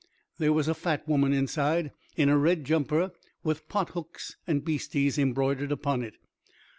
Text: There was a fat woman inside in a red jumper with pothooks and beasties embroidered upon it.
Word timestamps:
There 0.39 0.51
was 0.51 0.67
a 0.67 0.73
fat 0.73 1.07
woman 1.07 1.31
inside 1.31 1.91
in 2.17 2.27
a 2.27 2.35
red 2.35 2.63
jumper 2.63 3.11
with 3.43 3.69
pothooks 3.69 4.35
and 4.47 4.65
beasties 4.65 5.19
embroidered 5.19 5.71
upon 5.71 6.01
it. 6.01 6.15